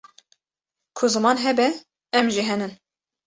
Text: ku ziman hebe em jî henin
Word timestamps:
ku 0.97 1.03
ziman 1.13 1.37
hebe 1.45 1.67
em 2.19 2.27
jî 2.33 2.43
henin 2.49 2.71